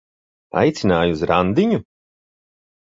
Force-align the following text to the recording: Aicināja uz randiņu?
Aicināja 0.61 1.13
uz 1.19 1.21
randiņu? 1.33 1.81